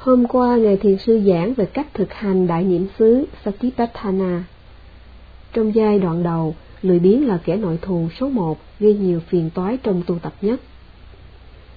[0.00, 4.44] Hôm qua, Ngài Thiền Sư giảng về cách thực hành đại niệm xứ Satipatthana.
[5.52, 9.50] Trong giai đoạn đầu, lười biếng là kẻ nội thù số một gây nhiều phiền
[9.54, 10.60] toái trong tu tập nhất.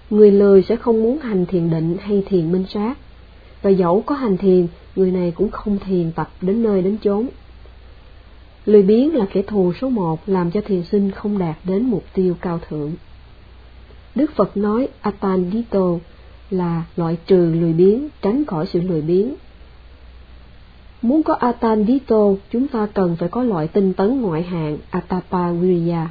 [0.09, 2.97] Người lười sẽ không muốn hành thiền định hay thiền minh sát,
[3.61, 7.27] và dẫu có hành thiền, người này cũng không thiền tập đến nơi đến chốn.
[8.65, 12.03] Lười biếng là kẻ thù số một làm cho thiền sinh không đạt đến mục
[12.13, 12.91] tiêu cao thượng.
[14.15, 15.97] Đức Phật nói Atandito
[16.53, 19.33] là loại trừ lười biếng, tránh khỏi sự lười biếng.
[21.01, 26.09] Muốn có Atandito, chúng ta cần phải có loại tinh tấn ngoại hạng Atapa Viriya.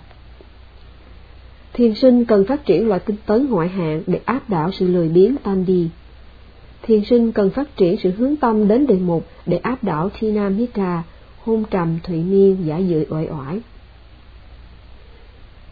[1.73, 5.09] Thiền sinh cần phát triển loại tinh tấn ngoại hạng để áp đảo sự lười
[5.09, 5.89] biếng Tandi.
[6.83, 10.49] Thiền sinh cần phát triển sự hướng tâm đến đề mục để áp đảo Thina
[10.49, 11.03] Mitra,
[11.45, 13.61] hôn trầm, thụy miên, giả dự uể oải.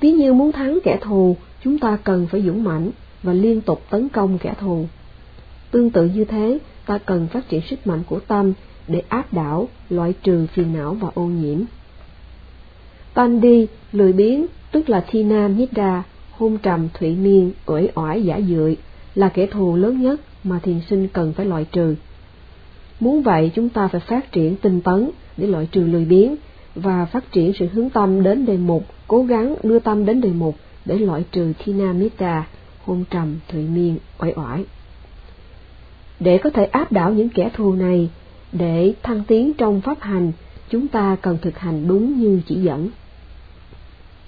[0.00, 2.90] Ví như muốn thắng kẻ thù, chúng ta cần phải dũng mãnh
[3.22, 4.86] và liên tục tấn công kẻ thù.
[5.70, 8.52] Tương tự như thế, ta cần phát triển sức mạnh của tâm
[8.88, 11.58] để áp đảo, loại trừ phiền não và ô nhiễm.
[13.14, 18.76] Tandi, lười biếng, tức là Thina Midda, hôn trầm, thủy miên, uể oải giả dưỡi,
[19.14, 21.94] là kẻ thù lớn nhất mà thiền sinh cần phải loại trừ.
[23.00, 26.36] Muốn vậy chúng ta phải phát triển tinh tấn để loại trừ lười biếng
[26.74, 30.30] và phát triển sự hướng tâm đến đề mục, cố gắng đưa tâm đến đề
[30.30, 32.46] mục để loại trừ Thina Metta,
[32.84, 34.64] hôn trầm, thụy miên, oải oải.
[36.20, 38.10] Để có thể áp đảo những kẻ thù này,
[38.52, 40.32] để thăng tiến trong pháp hành,
[40.70, 42.88] chúng ta cần thực hành đúng như chỉ dẫn.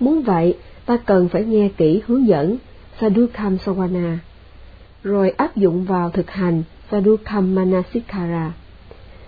[0.00, 2.56] Muốn vậy, ta cần phải nghe kỹ hướng dẫn
[3.00, 4.16] Sadhukam Sawana,
[5.02, 8.52] rồi áp dụng vào thực hành Sadhukam Manasikara.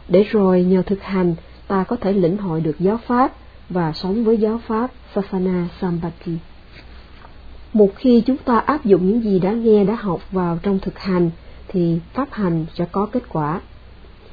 [0.08, 1.34] Để rồi nhờ thực hành,
[1.68, 3.32] ta có thể lĩnh hội được giáo pháp
[3.68, 6.32] và sống với giáo pháp Sasana Sambati.
[7.74, 10.98] Một khi chúng ta áp dụng những gì đã nghe đã học vào trong thực
[10.98, 11.30] hành,
[11.68, 13.60] thì pháp hành sẽ có kết quả.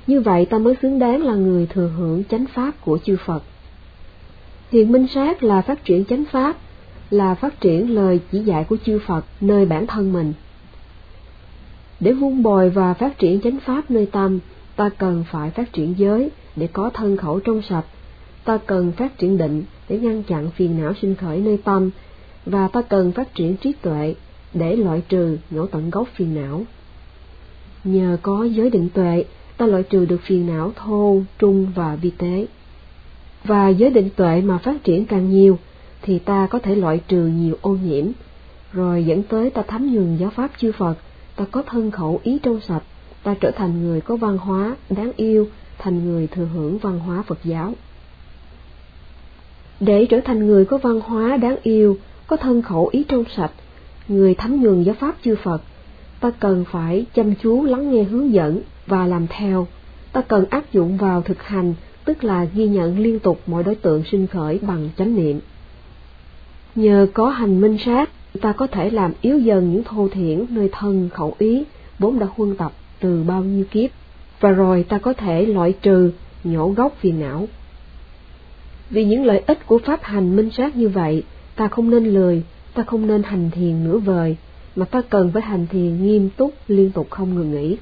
[0.08, 3.44] Như vậy ta mới xứng đáng là người thừa hưởng chánh pháp của chư Phật.
[4.72, 6.58] Thiền minh sát là phát triển chánh pháp,
[7.10, 10.34] là phát triển lời chỉ dạy của chư Phật nơi bản thân mình.
[12.00, 14.40] Để vun bồi và phát triển chánh pháp nơi tâm,
[14.76, 17.86] ta cần phải phát triển giới để có thân khẩu trong sạch,
[18.44, 21.90] ta cần phát triển định để ngăn chặn phiền não sinh khởi nơi tâm,
[22.46, 24.16] và ta cần phát triển trí tuệ
[24.54, 26.64] để loại trừ nhổ tận gốc phiền não.
[27.84, 29.26] Nhờ có giới định tuệ,
[29.58, 32.46] ta loại trừ được phiền não thô, trung và vi tế.
[33.44, 35.58] Và giới định tuệ mà phát triển càng nhiều,
[36.02, 38.06] thì ta có thể loại trừ nhiều ô nhiễm,
[38.74, 40.96] rồi dẫn tới ta thấm nhuần giáo pháp chư Phật,
[41.36, 42.84] ta có thân khẩu ý trong sạch,
[43.24, 45.48] ta trở thành người có văn hóa, đáng yêu,
[45.78, 47.74] thành người thừa hưởng văn hóa Phật giáo.
[49.80, 51.98] Để trở thành người có văn hóa đáng yêu,
[52.32, 53.52] có thân khẩu ý trong sạch,
[54.08, 55.62] người thấm nhuần giáo pháp chư Phật,
[56.20, 59.68] ta cần phải chăm chú lắng nghe hướng dẫn và làm theo.
[60.14, 61.74] Ta cần áp dụng vào thực hành,
[62.06, 65.40] tức là ghi nhận liên tục mọi đối tượng sinh khởi bằng chánh niệm.
[66.76, 68.10] Nhờ có hành minh sát,
[68.42, 71.64] ta có thể làm yếu dần những thô thiển nơi thân khẩu ý
[72.00, 73.90] vốn đã huân tập từ bao nhiêu kiếp,
[74.40, 76.12] và rồi ta có thể loại trừ,
[76.44, 77.48] nhổ gốc phiền não.
[78.90, 81.24] Vì những lợi ích của pháp hành minh sát như vậy,
[81.56, 84.36] ta không nên lười, ta không nên hành thiền nửa vời,
[84.76, 87.78] mà ta cần phải hành thiền nghiêm túc liên tục không ngừng nghỉ.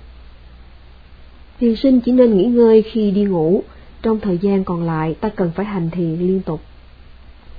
[1.59, 3.63] Thiền sinh chỉ nên nghỉ ngơi khi đi ngủ,
[4.02, 6.62] trong thời gian còn lại ta cần phải hành thiền liên tục.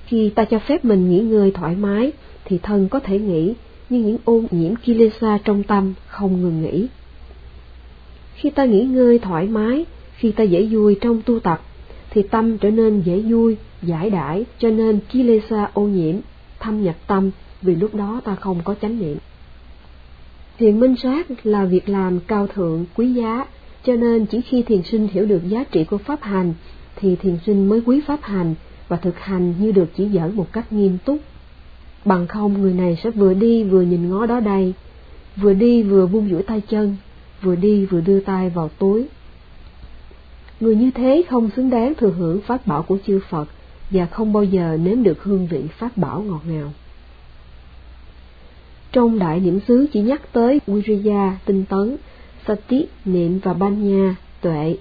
[0.06, 2.12] Khi ta cho phép mình nghỉ ngơi thoải mái,
[2.44, 3.54] thì thân có thể nghỉ,
[3.90, 6.86] nhưng những ô nhiễm kilesa trong tâm không ngừng nghỉ.
[8.34, 9.84] Khi ta nghỉ ngơi thoải mái,
[10.16, 11.62] khi ta dễ vui trong tu tập,
[12.10, 16.14] thì tâm trở nên dễ vui, giải đãi, cho nên kilesa ô nhiễm,
[16.60, 17.30] thâm nhập tâm,
[17.62, 19.16] vì lúc đó ta không có chánh niệm.
[20.58, 23.46] Thiền minh sát là việc làm cao thượng, quý giá,
[23.84, 26.54] cho nên chỉ khi thiền sinh hiểu được giá trị của pháp hành,
[26.96, 28.54] thì thiền sinh mới quý pháp hành
[28.88, 31.18] và thực hành như được chỉ dẫn một cách nghiêm túc.
[32.04, 34.72] Bằng không người này sẽ vừa đi vừa nhìn ngó đó đây,
[35.36, 36.96] vừa đi vừa vung duỗi tay chân,
[37.42, 39.06] vừa đi vừa đưa tay vào túi.
[40.60, 43.48] Người như thế không xứng đáng thừa hưởng pháp bảo của chư Phật
[43.90, 46.72] và không bao giờ nếm được hương vị pháp bảo ngọt ngào.
[48.92, 51.96] Trong đại niệm xứ chỉ nhắc tới Wiriya, tinh tấn,
[52.46, 54.76] Sati, niệm và Banya, tuệ.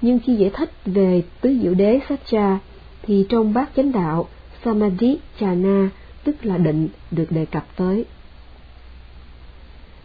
[0.00, 2.58] Nhưng khi giải thích về tứ diệu đế Satcha,
[3.02, 4.28] thì trong bát chánh đạo,
[4.64, 5.88] Samadhi, Chana,
[6.24, 8.04] tức là định, được đề cập tới.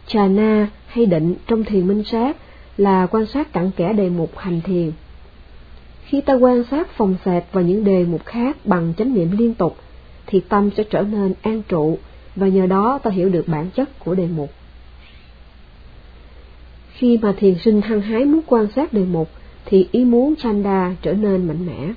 [0.06, 2.36] Chana hay định trong thiền minh sát
[2.78, 4.92] là quan sát cặn kẽ đề mục hành thiền.
[6.04, 9.54] Khi ta quan sát phòng xẹp và những đề mục khác bằng chánh niệm liên
[9.54, 9.76] tục,
[10.26, 11.98] thì tâm sẽ trở nên an trụ
[12.36, 14.50] và nhờ đó ta hiểu được bản chất của đề mục.
[16.92, 19.28] Khi mà thiền sinh hăng hái muốn quan sát đề mục,
[19.64, 21.92] thì ý muốn chanda trở nên mạnh mẽ.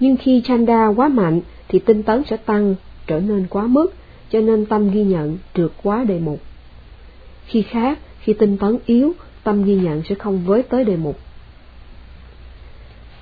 [0.00, 2.74] Nhưng khi chanda quá mạnh, thì tinh tấn sẽ tăng,
[3.06, 3.94] trở nên quá mức,
[4.30, 6.40] cho nên tâm ghi nhận trượt quá đề mục.
[7.46, 9.12] Khi khác, khi tinh tấn yếu,
[9.44, 11.18] tâm ghi nhận sẽ không với tới đề mục.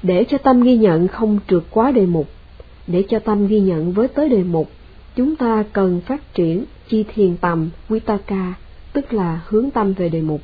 [0.02, 2.28] Để cho tâm ghi nhận không trượt quá đề mục,
[2.86, 4.70] để cho tâm ghi nhận với tới đề mục,
[5.16, 8.54] chúng ta cần phát triển chi thiền tầm Vitaka,
[8.92, 10.40] tức là hướng tâm về đề mục.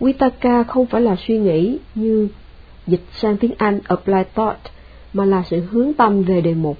[0.00, 2.28] Vitaka không phải là suy nghĩ như
[2.86, 4.58] dịch sang tiếng Anh apply thought,
[5.12, 6.78] mà là sự hướng tâm về đề mục,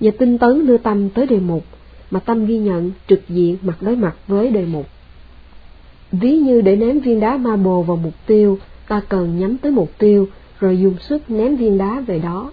[0.00, 1.64] và tinh tấn đưa tâm tới đề mục,
[2.10, 4.86] mà tâm ghi nhận trực diện mặt đối mặt với đề mục.
[6.12, 8.58] Ví như để ném viên đá ma bồ vào mục tiêu,
[8.88, 10.28] ta cần nhắm tới mục tiêu,
[10.60, 12.52] rồi dùng sức ném viên đá về đó.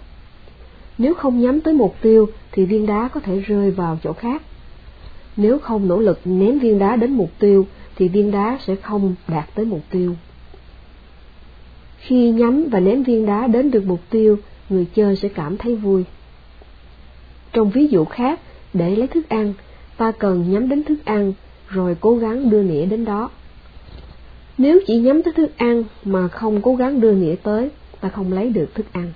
[0.98, 4.42] Nếu không nhắm tới mục tiêu, thì viên đá có thể rơi vào chỗ khác.
[5.38, 9.16] Nếu không nỗ lực ném viên đá đến mục tiêu, thì viên đá sẽ không
[9.28, 10.16] đạt tới mục tiêu.
[11.98, 14.40] Khi nhắm và ném viên đá đến được mục tiêu,
[14.70, 16.04] người chơi sẽ cảm thấy vui.
[17.54, 18.40] Trong ví dụ khác,
[18.74, 19.54] để lấy thức ăn,
[19.98, 21.34] ta cần nhắm đến thức ăn,
[21.68, 23.30] rồi cố gắng đưa nĩa đến đó.
[24.58, 27.70] Nếu chỉ nhắm tới thức ăn mà không cố gắng đưa nghĩa tới,
[28.02, 29.12] ta không lấy được thức ăn.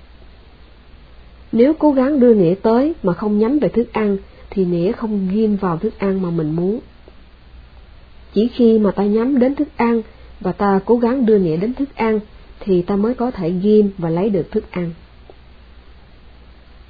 [1.52, 4.16] Nếu cố gắng đưa nghĩa tới mà không nhắm về thức ăn,
[4.50, 6.80] thì nghĩa không ghim vào thức ăn mà mình muốn.
[8.34, 10.02] Chỉ khi mà ta nhắm đến thức ăn
[10.40, 12.20] và ta cố gắng đưa nghĩa đến thức ăn,
[12.60, 14.90] thì ta mới có thể ghim và lấy được thức ăn.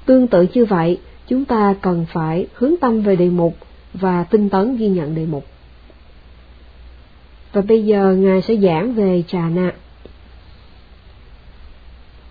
[0.05, 3.57] Tương tự như vậy, chúng ta cần phải hướng tâm về đề mục
[3.93, 5.45] và tinh tấn ghi nhận đề mục.
[7.53, 9.73] Và bây giờ Ngài sẽ giảng về trà na.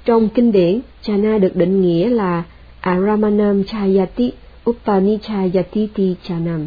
[0.04, 2.42] Trong kinh điển, trà na được định nghĩa là
[2.80, 4.32] Aramanam Chayati
[4.70, 6.66] Upanichayatiti Chanam.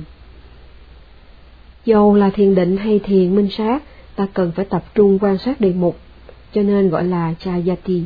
[1.86, 3.83] Dầu là thiền định hay thiền minh sát,
[4.15, 5.98] ta cần phải tập trung quan sát đề mục,
[6.53, 8.03] cho nên gọi là Chayati.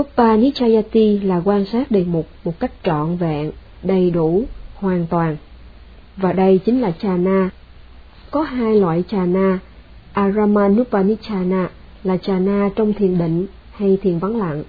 [0.00, 3.50] Upanichayati là quan sát đề mục một cách trọn vẹn,
[3.82, 4.44] đầy đủ,
[4.74, 5.36] hoàn toàn.
[6.16, 7.50] Và đây chính là Chana.
[8.34, 9.58] Có hai loại Chana,
[10.12, 11.70] Aramanupanishana
[12.04, 14.62] là Chana trong thiền định hay thiền vắng lặng,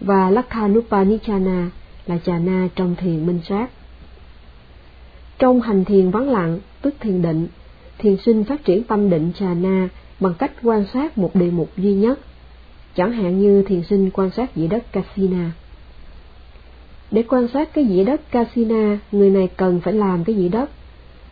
[0.00, 1.70] và Lakhanupanichana
[2.06, 3.68] là Chana trong thiền minh sát.
[5.38, 7.48] Trong hành thiền vắng lặng, tức thiền định,
[7.98, 9.88] thiền sinh phát triển tâm định Chana
[10.20, 12.18] bằng cách quan sát một đề mục duy nhất
[12.94, 15.50] chẳng hạn như thiền sinh quan sát dĩa đất kasina.
[17.10, 20.70] Để quan sát cái dĩa đất kasina, người này cần phải làm cái dĩa đất,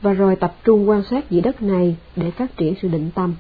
[0.02, 3.35] và rồi tập trung quan sát dĩ đất này để phát triển sự định tâm.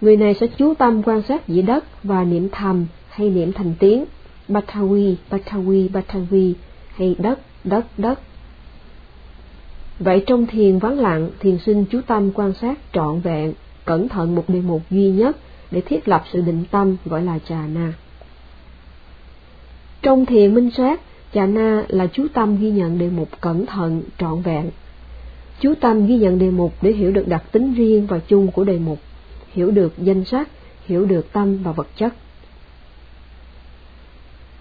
[0.00, 3.74] Người này sẽ chú tâm quan sát dĩ đất và niệm thầm hay niệm thành
[3.78, 4.04] tiếng
[4.48, 6.52] Batawi, Batawi, Batawi
[6.96, 8.20] hay đất, đất, đất.
[9.98, 13.52] Vậy trong thiền vắng lặng, thiền sinh chú tâm quan sát trọn vẹn,
[13.84, 15.36] cẩn thận một đề mục duy nhất
[15.70, 17.92] để thiết lập sự định tâm gọi là trà na.
[20.02, 21.00] Trong thiền minh sát,
[21.34, 24.70] trà na là chú tâm ghi nhận đề mục cẩn thận, trọn vẹn.
[25.60, 28.64] Chú tâm ghi nhận đề mục để hiểu được đặc tính riêng và chung của
[28.64, 28.98] đề mục,
[29.52, 30.48] hiểu được danh sách,
[30.86, 32.14] hiểu được tâm và vật chất.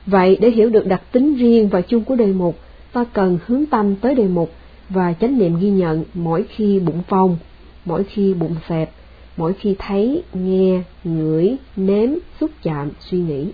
[0.06, 2.60] Vậy để hiểu được đặc tính riêng và chung của đề mục,
[2.94, 4.52] ta cần hướng tâm tới đề mục
[4.90, 7.38] và chánh niệm ghi nhận mỗi khi bụng phong,
[7.86, 8.92] mỗi khi bụng xẹp,
[9.38, 12.10] mỗi khi thấy, nghe, ngửi, nếm,
[12.40, 13.48] xúc chạm, suy nghĩ.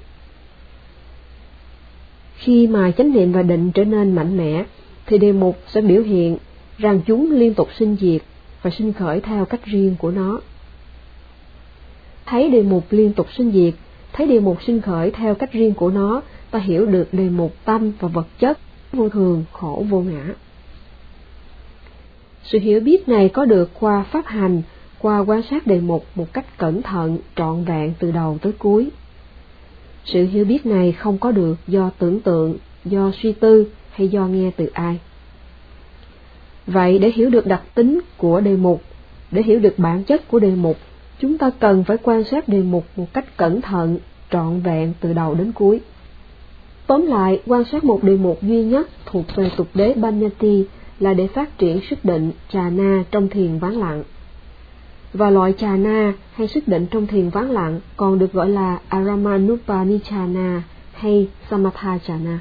[2.35, 4.65] Khi mà chánh niệm và định trở nên mạnh mẽ,
[5.05, 6.37] thì đề mục sẽ biểu hiện
[6.81, 8.21] rằng chúng liên tục sinh diệt
[8.61, 10.39] và sinh khởi theo cách riêng của nó.
[12.25, 13.73] Thấy đề mục liên tục sinh diệt,
[14.13, 16.21] thấy đề mục sinh khởi theo cách riêng của nó,
[16.51, 18.59] ta hiểu được đề mục tâm và vật chất,
[18.93, 20.25] vô thường, khổ vô ngã.
[22.43, 24.61] Sự hiểu biết này có được qua pháp hành
[24.99, 28.89] qua quan sát đề mục một cách cẩn thận, trọn vẹn từ đầu tới cuối.
[30.05, 34.27] Sự hiểu biết này không có được do tưởng tượng, do suy tư hay do
[34.27, 34.99] nghe từ ai.
[36.67, 38.81] Vậy để hiểu được đặc tính của đề mục,
[39.31, 40.77] để hiểu được bản chất của đề mục,
[41.19, 43.97] chúng ta cần phải quan sát đề mục một cách cẩn thận,
[44.31, 45.81] trọn vẹn từ đầu đến cuối.
[46.87, 50.65] Tóm lại, quan sát một đề mục duy nhất thuộc về tục đế Banyati
[50.99, 54.03] là để phát triển sức định trà na trong thiền vắng lặng
[55.13, 58.79] và loại trà na hay sức định trong thiền vắng lặng còn được gọi là
[58.89, 60.63] Aramanupanichana
[60.93, 62.39] hay Samatha Chana.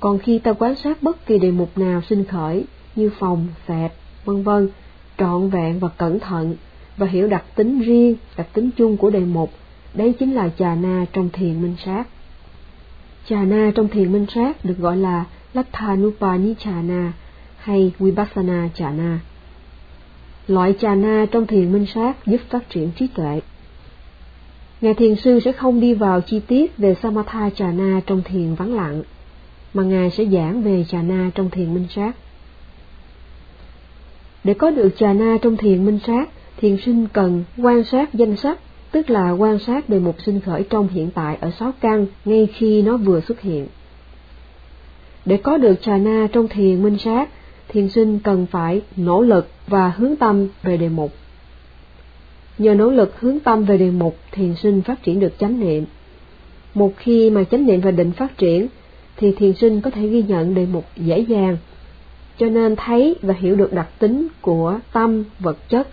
[0.00, 2.64] Còn khi ta quan sát bất kỳ đề mục nào sinh khởi
[2.96, 4.68] như phòng, xẹp, vân vân,
[5.18, 6.56] trọn vẹn và cẩn thận
[6.96, 9.52] và hiểu đặc tính riêng, đặc tính chung của đề mục,
[9.94, 12.04] đấy chính là chà-na trong thiền minh sát.
[13.28, 15.24] chà-na trong thiền minh sát được gọi là
[15.54, 17.12] Lathanupanichana
[17.56, 19.20] hay Vipassana Chana.
[20.48, 23.40] Loại chà-na trong thiền minh sát giúp phát triển trí tuệ.
[24.80, 28.74] Ngài thiền sư sẽ không đi vào chi tiết về Samatha chà-na trong thiền vắng
[28.74, 29.02] lặng,
[29.74, 32.16] mà Ngài sẽ giảng về trà na trong thiền minh sát.
[34.44, 38.36] Để có được trà na trong thiền minh sát, thiền sinh cần quan sát danh
[38.36, 38.58] sách,
[38.90, 42.48] tức là quan sát đề mục sinh khởi trong hiện tại ở sáu căn ngay
[42.54, 43.66] khi nó vừa xuất hiện.
[45.24, 47.28] Để có được trà na trong thiền minh sát,
[47.68, 51.12] thiền sinh cần phải nỗ lực và hướng tâm về đề mục.
[52.58, 55.84] Nhờ nỗ lực hướng tâm về đề mục, thiền sinh phát triển được chánh niệm.
[56.74, 58.66] Một khi mà chánh niệm và định phát triển,
[59.18, 61.56] thì thiền sinh có thể ghi nhận đề mục dễ dàng,
[62.38, 65.88] cho nên thấy và hiểu được đặc tính của tâm vật chất,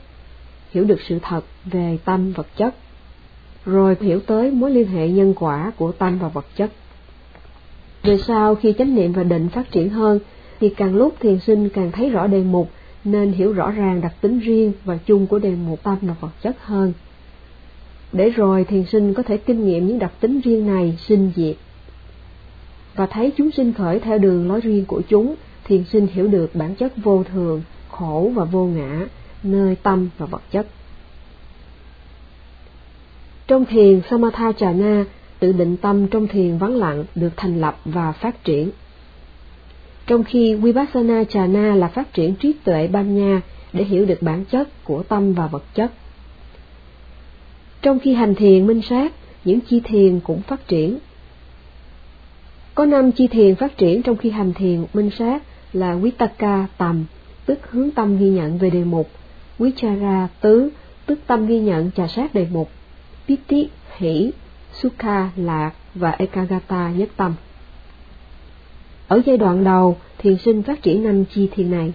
[0.72, 2.76] hiểu được sự thật về tâm vật chất,
[3.66, 6.72] rồi hiểu tới mối liên hệ nhân quả của tâm và vật chất.
[8.04, 10.20] Về sau khi chánh niệm và định phát triển hơn,
[10.60, 12.70] thì càng lúc thiền sinh càng thấy rõ đề mục
[13.04, 16.32] nên hiểu rõ ràng đặc tính riêng và chung của đề mục tâm và vật
[16.42, 16.94] chất hơn.
[18.14, 21.56] Để rồi thiền sinh có thể kinh nghiệm những đặc tính riêng này sinh diệt
[22.96, 26.56] và thấy chúng sinh khởi theo đường lối riêng của chúng, thiền sinh hiểu được
[26.56, 29.06] bản chất vô thường, khổ và vô ngã,
[29.44, 30.68] nơi tâm và vật chất.
[33.48, 35.06] Trong thiền Samatha Chana,
[35.40, 38.70] tự định tâm trong thiền vắng lặng được thành lập và phát triển
[40.08, 43.42] trong khi Vipassana Chana là phát triển trí tuệ ban nha
[43.74, 45.92] để hiểu được bản chất của tâm và vật chất.
[47.82, 49.14] Trong khi hành thiền minh sát,
[49.46, 50.98] những chi thiền cũng phát triển.
[52.76, 56.68] Có năm chi thiền phát triển trong khi hành thiền minh sát là quý taka
[56.78, 57.06] tầm,
[57.46, 59.10] tức hướng tâm ghi nhận về đề mục,
[59.60, 60.70] quý chara tứ,
[61.06, 62.70] tức tâm ghi nhận trà sát đề mục,
[63.28, 64.32] Piti hỷ,
[64.74, 67.34] Sukha lạc và Ekagata nhất tâm.
[69.08, 71.94] Ở giai đoạn đầu, thiền sinh phát triển năm chi thiền này.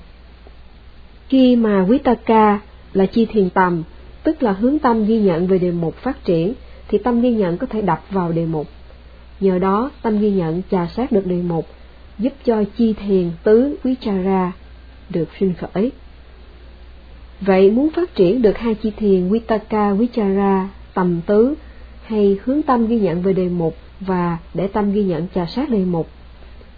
[1.29, 2.61] Khi mà quý taka
[2.93, 3.83] là chi thiền tầm,
[4.23, 6.55] tức là hướng tâm ghi nhận về đề mục phát triển,
[6.89, 8.67] thì tâm ghi nhận có thể đập vào đề mục.
[9.41, 11.67] Nhờ đó, tâm ghi nhận trà sát được đề mục,
[12.19, 14.53] giúp cho chi thiền tứ quý cha ra
[15.11, 15.93] được sinh khởi.
[17.41, 21.55] Vậy muốn phát triển được hai chi thiền Vitaka Vichara tầm tứ
[22.05, 25.71] hay hướng tâm ghi nhận về đề mục và để tâm ghi nhận trà sát
[25.71, 26.09] đề mục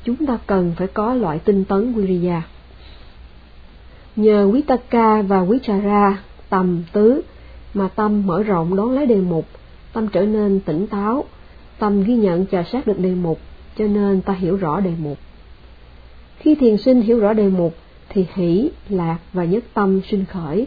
[0.04, 2.42] chúng ta cần phải có loại tinh tấn Viriya.
[4.16, 7.23] Nhờ Vitaka và Vichara tầm tứ
[7.75, 9.47] mà tâm mở rộng đón lấy đề mục,
[9.92, 11.25] tâm trở nên tỉnh táo,
[11.79, 13.41] tâm ghi nhận trà sát được đề mục,
[13.79, 15.19] cho nên ta hiểu rõ đề mục.
[16.38, 17.75] Khi thiền sinh hiểu rõ đề mục,
[18.09, 20.67] thì hỷ, lạc và nhất tâm sinh khởi.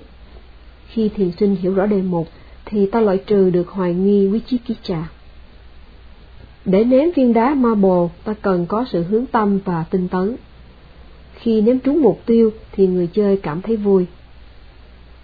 [0.88, 2.28] Khi thiền sinh hiểu rõ đề mục,
[2.66, 5.10] thì ta loại trừ được hoài nghi quý chí ký trà.
[6.66, 10.36] Để ném viên đá marble, ta cần có sự hướng tâm và tinh tấn.
[11.34, 14.06] Khi ném trúng mục tiêu thì người chơi cảm thấy vui.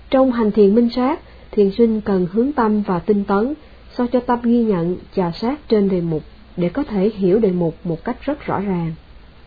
[0.09, 1.19] Trong hành thiền minh sát,
[1.51, 3.53] thiền sinh cần hướng tâm và tinh tấn,
[3.97, 6.23] sao cho tâm ghi nhận trà sát trên đề mục
[6.57, 8.93] để có thể hiểu đề mục một cách rất rõ ràng.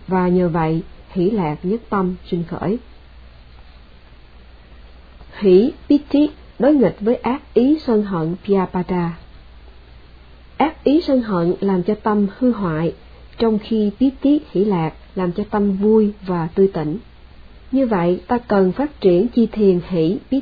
[0.08, 2.78] Và nhờ vậy, hỷ lạc nhất tâm sinh khởi.
[5.38, 9.18] Hỷ Piti đối nghịch với ác ý sân hận Piapada.
[10.56, 12.94] ác ý sân hận làm cho tâm hư hoại,
[13.38, 16.98] trong khi biết hỷ lạc làm cho tâm vui và tươi tỉnh.
[17.72, 20.40] Như vậy, ta cần phát triển chi thiền hỷ biết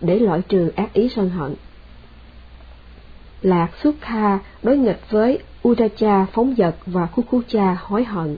[0.00, 1.54] để loại trừ ác ý sân hận.
[3.42, 5.38] Lạc xuất kha đối nghịch với
[5.68, 8.36] Udacha phóng dật và Kukucha hối hận.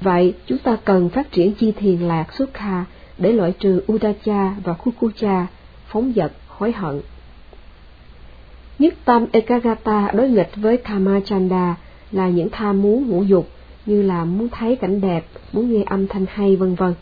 [0.00, 2.84] Vậy, chúng ta cần phát triển chi thiền lạc xuất kha
[3.18, 5.46] để loại trừ Udacha và Kukucha
[5.86, 7.00] phóng dật hối hận.
[8.78, 11.74] Nhất tâm Ekagata đối nghịch với Kamachanda
[12.12, 13.48] là những tham muốn ngũ dục
[13.86, 16.94] như là muốn thấy cảnh đẹp, muốn nghe âm thanh hay vân vân.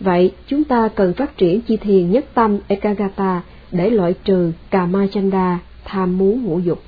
[0.00, 5.58] Vậy chúng ta cần phát triển chi thiền nhất tâm Ekagata để loại trừ Kamachanda,
[5.84, 6.82] tham muốn ngũ dục.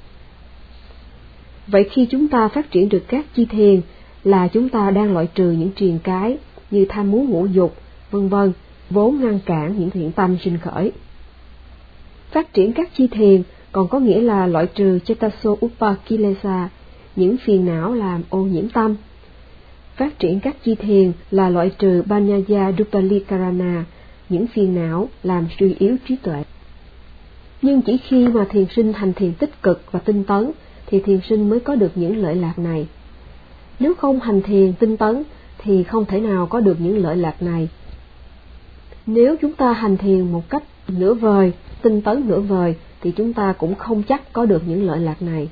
[1.66, 3.80] Vậy khi chúng ta phát triển được các chi thiền
[4.24, 6.38] là chúng ta đang loại trừ những triền cái
[6.70, 7.76] như tham muốn ngũ dục,
[8.10, 8.52] vân vân,
[8.90, 10.92] vốn ngăn cản những thiện tâm sinh khởi.
[12.30, 16.68] Phát triển các chi thiền còn có nghĩa là loại trừ Chetaso Upakilesa,
[17.16, 18.96] những phiền não làm ô nhiễm tâm.
[19.96, 23.84] Phát triển các chi thiền là loại trừ Banyaya Dupalikarana,
[24.28, 26.42] những phiền não làm suy yếu trí tuệ.
[27.66, 30.50] Nhưng chỉ khi mà thiền sinh hành thiền tích cực và tinh tấn,
[30.86, 32.86] thì thiền sinh mới có được những lợi lạc này.
[33.80, 35.22] Nếu không hành thiền tinh tấn,
[35.58, 37.68] thì không thể nào có được những lợi lạc này.
[39.06, 43.32] Nếu chúng ta hành thiền một cách nửa vời, tinh tấn nửa vời, thì chúng
[43.32, 45.48] ta cũng không chắc có được những lợi lạc này.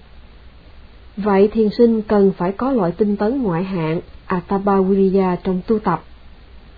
[1.16, 6.04] Vậy thiền sinh cần phải có loại tinh tấn ngoại hạng Atapaviriya trong tu tập.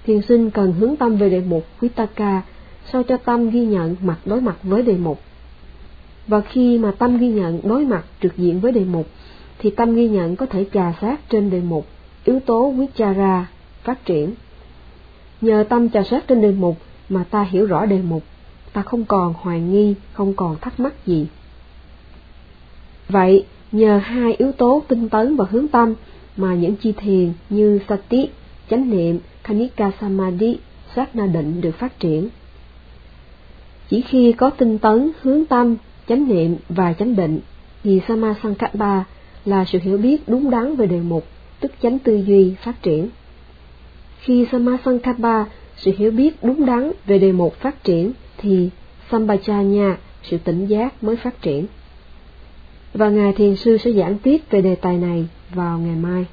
[0.07, 2.43] Thiền sinh cần hướng tâm về đề mục Vitaka
[2.93, 5.21] sao cho tâm ghi nhận mặt đối mặt với đề mục.
[6.27, 9.07] Và khi mà tâm ghi nhận đối mặt trực diện với đề mục,
[9.59, 11.87] thì tâm ghi nhận có thể trà sát trên đề mục,
[12.25, 13.47] yếu tố vichara,
[13.83, 14.35] phát triển.
[15.41, 16.77] Nhờ tâm trà sát trên đề mục
[17.09, 18.23] mà ta hiểu rõ đề mục,
[18.73, 21.27] ta không còn hoài nghi, không còn thắc mắc gì.
[23.09, 25.95] Vậy, nhờ hai yếu tố tinh tấn và hướng tâm
[26.37, 28.29] mà những chi thiền như sati,
[28.71, 30.59] chánh niệm, kanika samadhi,
[30.97, 32.29] sát na định được phát triển.
[33.89, 35.77] Chỉ khi có tinh tấn, hướng tâm,
[36.09, 37.41] chánh niệm và chánh định,
[37.85, 39.03] thì Samasankappa
[39.45, 41.27] là sự hiểu biết đúng đắn về đề mục,
[41.61, 43.09] tức chánh tư duy phát triển.
[44.21, 45.45] Khi Samasankappa,
[45.77, 48.71] sự hiểu biết đúng đắn về đề mục phát triển, thì
[49.11, 51.67] Sambhajanya, sự tỉnh giác mới phát triển.
[52.95, 56.27] Và Ngài Thiền Sư sẽ giảng tiếp về đề tài này vào ngày mai.